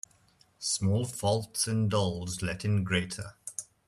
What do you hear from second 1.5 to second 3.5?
indulged let in greater.